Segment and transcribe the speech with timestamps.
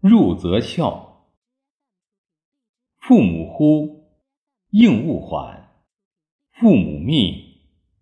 [0.00, 1.26] 入则孝。
[3.00, 4.08] 父母呼，
[4.70, 5.68] 应勿缓；
[6.52, 7.34] 父母命，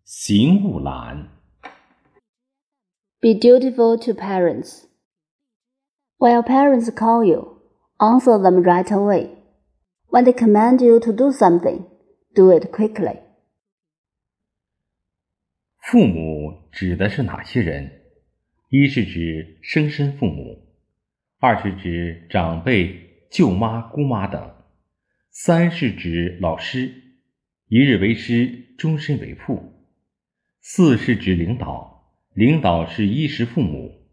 [0.05, 1.29] 行勿懒。
[3.21, 4.85] Be dutiful to parents.
[6.19, 7.63] While parents call you,
[7.97, 9.31] answer them right away.
[10.11, 11.87] When they command you to do something,
[12.33, 13.23] do it quickly.
[15.81, 18.03] 父母指的是哪些人？
[18.69, 20.68] 一是指生身父母，
[21.41, 24.55] 二是指长辈、舅妈、姑妈等，
[25.31, 26.93] 三是指老师，
[27.69, 29.87] 一日为师，终身为父。
[30.61, 34.09] 四是指领导，领导是衣食父母。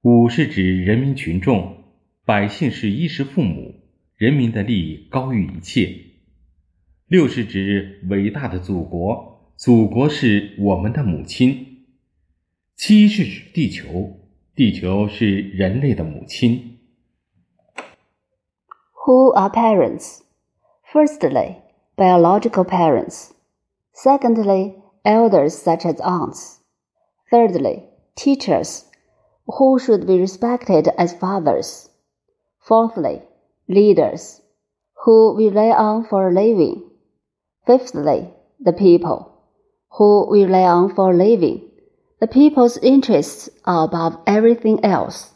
[0.00, 1.84] 五是指人民群众，
[2.24, 3.74] 百姓是衣食父母，
[4.16, 5.94] 人民的利益高于一切。
[7.08, 11.84] 六是指伟大的祖国，祖国是我们的母亲。
[12.74, 14.17] 七是指地球，
[14.57, 16.79] 地球是人类的母亲。
[19.05, 20.21] Who are parents?
[20.91, 21.57] Firstly,
[21.97, 23.31] biological parents.
[23.93, 26.59] Secondly, elders such as aunts.
[27.29, 27.83] Thirdly,
[28.15, 28.85] teachers,
[29.47, 31.89] who should be respected as fathers.
[32.59, 33.23] Fourthly,
[33.67, 34.41] leaders,
[35.03, 36.83] who we rely on for a living.
[37.65, 39.33] Fifthly, the people,
[39.97, 41.66] who we rely on for a living.
[42.19, 45.31] The people's interests are above everything else.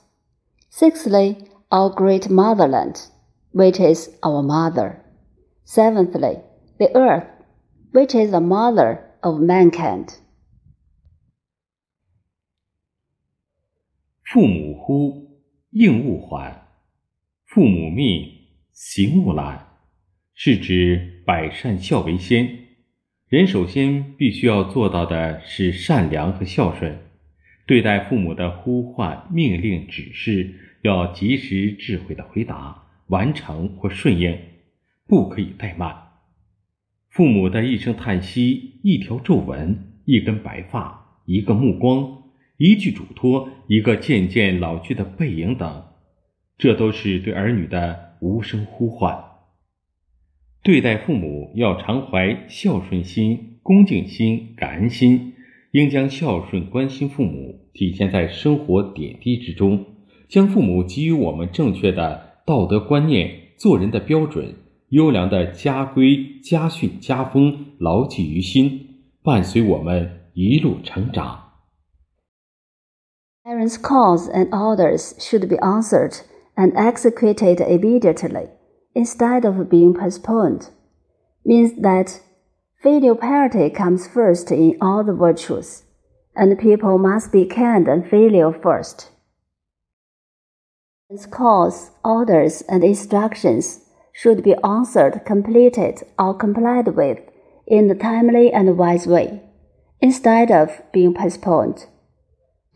[0.69, 3.01] Sixthly, our great motherland,
[3.51, 5.03] which is our mother.
[5.65, 6.41] Seventhly,
[6.79, 7.27] the earth,
[7.91, 10.19] which is the mother of mankind.
[14.23, 16.53] 父母呼，应勿缓；
[17.45, 18.29] 父母命，
[18.71, 19.67] 行勿懒，
[20.33, 22.60] 是指百善孝为先。
[23.32, 26.98] 人首先必须要做到的是善良和孝顺，
[27.66, 34.38] 对待父母的呼唤、命令、指示，要及时、智慧的回答、完成或顺应，
[35.06, 35.96] 不可以怠慢。
[37.08, 42.24] 父母的一声叹息、一条皱纹、一根白发、一个目光、
[42.58, 45.84] 一句嘱托、一个渐渐老去的背影等，
[46.58, 49.31] 这都是对儿女的无声呼唤。
[50.62, 55.32] 对待父母要常怀孝顺心、恭敬心、感恩心，
[55.72, 59.84] 应将孝顺、关心父母体现在生活点滴之中，
[60.28, 64.54] 将父母给予我们正确的道德观念、做人的标准、
[64.90, 68.86] 优良的家规、家训、家风牢记于心，
[69.24, 71.40] 伴随我们一路成长。
[73.42, 76.20] Parents' calls and orders should be answered
[76.54, 78.46] and executed immediately.
[78.94, 80.70] Instead of being postponed
[81.44, 82.20] means that
[82.82, 85.84] filial piety comes first in all the virtues,
[86.34, 89.10] and people must be kind and filial first.
[91.30, 93.80] Calls, orders, and instructions
[94.12, 97.18] should be answered, completed, or complied with
[97.66, 99.42] in a timely and wise way,
[100.00, 101.86] instead of being postponed.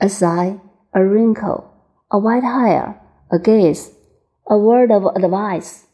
[0.00, 0.60] A sigh,
[0.94, 1.72] a wrinkle,
[2.10, 3.00] a white hair,
[3.33, 3.93] a gaze,
[4.48, 5.85] a word of advice,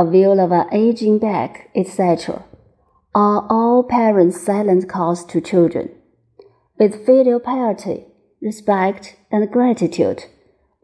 [0.00, 2.42] a view of an aging back, etc.,
[3.14, 5.90] are all parents' silent calls to children.
[6.78, 8.06] With filial piety,
[8.40, 10.24] respect, and gratitude,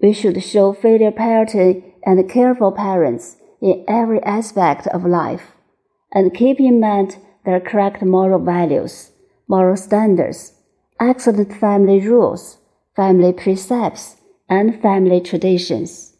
[0.02, 5.52] we should show filial piety and care for parents in every aspect of life,
[6.12, 7.16] and keep in mind
[7.46, 9.12] their correct moral values,
[9.48, 10.52] moral standards,
[11.00, 12.58] excellent family rules,
[12.94, 14.16] family precepts,
[14.46, 16.15] and family traditions.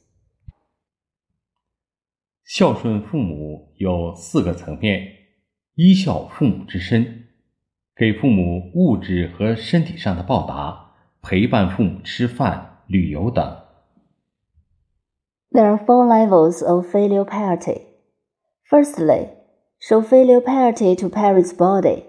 [2.45, 5.07] 孝顺父母有四个层面：
[5.75, 7.28] 依孝父母之身，
[7.95, 10.91] 给父母物质和身体上的报答，
[11.22, 13.57] 陪伴父母吃饭、旅游等。
[15.51, 17.81] There are four levels of filial piety.
[18.69, 19.29] Firstly,
[19.79, 22.03] show filial piety to parents' body.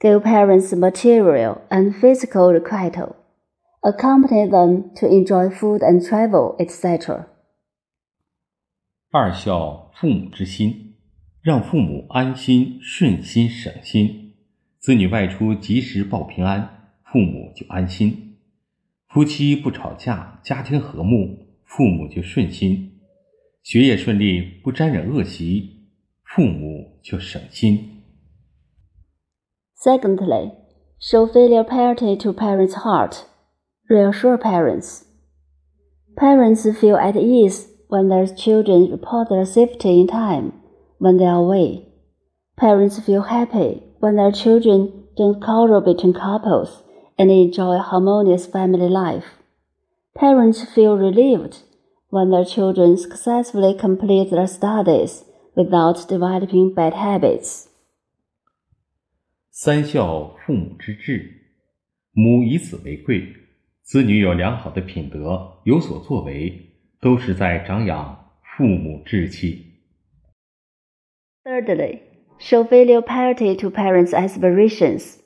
[0.00, 3.14] Give parents material and physical requital.
[3.80, 7.26] Accompany them to enjoy food and travel, etc.
[9.11, 10.93] 二孝父母之心，
[11.41, 14.35] 让父母安心、顺心、省心。
[14.77, 18.37] 子女外出及时报平安，父母就安心；
[19.07, 22.91] 夫妻不吵架，家庭和睦，父母就顺心；
[23.63, 25.87] 学业顺利，不沾染恶习，
[26.23, 28.03] 父母就省心。
[29.75, 30.51] Secondly,
[31.01, 33.23] show filial piety to parents' heart.
[33.87, 35.01] Reassure parents.
[36.15, 40.52] Parents feel at ease when their children report their safety in time
[40.98, 41.88] when they are away.
[42.56, 46.82] Parents feel happy when their children don't quarrel between couples
[47.16, 49.24] and enjoy a harmonious family life.
[50.14, 51.58] Parents feel relieved
[52.10, 55.24] when their children successfully complete their studies
[55.56, 57.68] without developing bad habits.
[59.50, 61.30] 三孝父母之志，
[62.12, 63.32] 母以子为贵，
[63.82, 66.67] 子女有良好的品德，有所作为，
[67.01, 69.65] 都是在长养父母志气。
[71.43, 72.01] Thirdly,
[72.39, 75.17] show filial piety to parents' aspirations.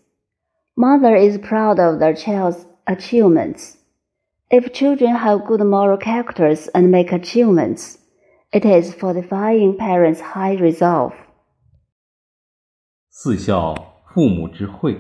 [0.76, 3.76] Mother is proud of their child's achievements.
[4.50, 7.98] If children have good moral characters and make achievements,
[8.52, 11.14] it is fortifying parents' high resolve.
[13.10, 14.98] 四孝父母之惠，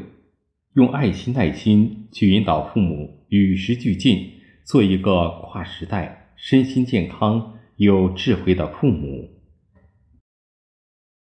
[0.73, 4.33] 用爱心、耐心去引导父母与时俱进，
[4.65, 9.29] 做一个跨时代、身心健康、有智慧的父母。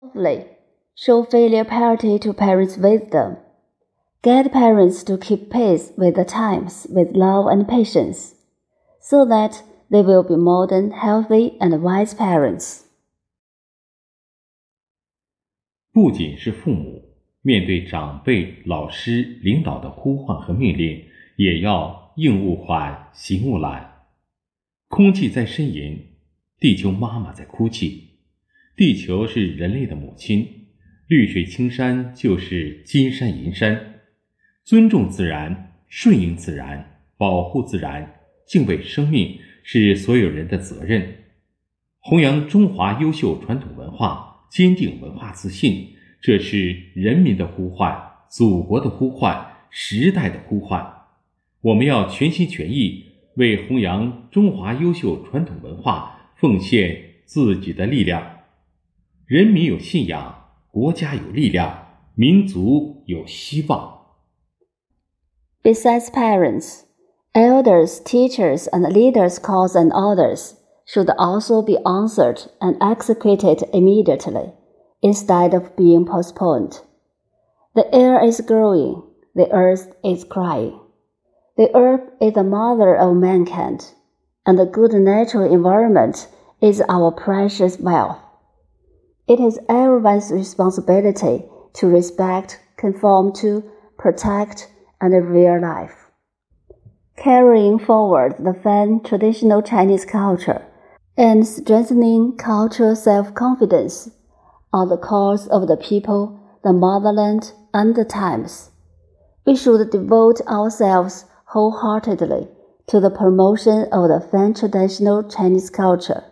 [0.00, 0.46] Hopefully,
[0.96, 3.36] show failure parity to parents' wisdom.
[4.20, 8.32] Get parents to keep pace with the times with love and patience,
[9.00, 9.60] so that
[9.90, 12.80] they will be modern, healthy, and wise parents.
[15.92, 17.04] 不仅是父母，
[17.42, 21.04] 面对长辈、老师、领导的呼唤和命令，
[21.36, 23.95] 也要应勿缓，行勿懒。
[24.96, 26.06] 空气在呻吟，
[26.58, 28.02] 地球妈妈在哭泣。
[28.74, 30.48] 地球是人类的母亲，
[31.06, 34.00] 绿水青山就是金山银山。
[34.64, 41.06] 尊重自然，顺应自然，保护自然，敬畏生命，是所有人的责任。
[41.98, 45.88] 弘扬中华优秀传统文化，坚定文化自信，
[46.22, 47.94] 这是人民的呼唤，
[48.30, 50.90] 祖国的呼唤，时代的呼唤。
[51.60, 53.05] 我们要全心全意
[53.35, 58.39] 为弘扬中华优秀传统文化奉献自己的力量。
[59.25, 63.99] 人民有信仰，国家有力量，民族有希望。
[65.63, 66.81] Besides parents,
[67.33, 70.53] elders, teachers, and leaders' calls and orders
[70.85, 74.53] should also be answered and executed immediately,
[75.01, 76.79] instead of being postponed.
[77.73, 79.03] The air is growing,
[79.33, 80.77] the earth is crying.
[81.56, 83.94] The earth is the mother of mankind,
[84.44, 86.28] and the good natural environment
[86.60, 88.18] is our precious wealth.
[89.26, 93.64] It is everyone's responsibility to respect, conform to,
[93.96, 94.70] protect,
[95.00, 96.10] and revere life.
[97.16, 100.62] Carrying forward the Fan traditional Chinese culture
[101.16, 104.10] and strengthening cultural self-confidence
[104.74, 108.72] are the cause of the people, the motherland, and the times.
[109.46, 112.47] We should devote ourselves wholeheartedly
[112.87, 116.23] to the promotion of the Fan traditional Chinese culture.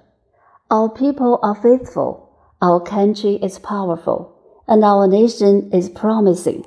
[0.70, 2.30] Our people are faithful
[2.62, 4.36] our country is powerful,
[4.68, 6.64] and our nation is promising.《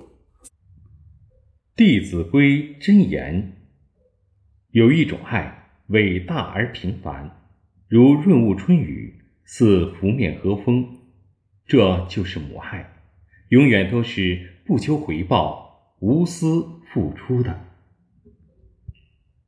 [1.77, 3.53] 弟子规》真言：
[4.71, 7.31] 有一种爱，伟大而平凡，
[7.89, 10.87] 如润物春雨，似拂面和风，
[11.67, 12.91] 这就是母爱，
[13.51, 17.55] 永远都是不求回报、无私付出的。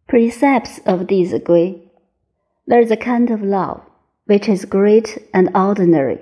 [0.09, 1.83] Precepts of Dizigui.
[2.65, 3.83] There is a kind of love
[4.25, 6.17] which is great and ordinary,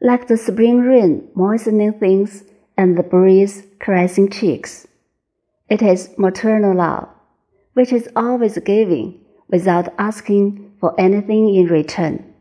[0.00, 2.44] like the spring rain moistening things
[2.78, 4.86] and the breeze caressing cheeks.
[5.68, 7.08] It is maternal love,
[7.74, 12.33] which is always giving without asking for anything in return.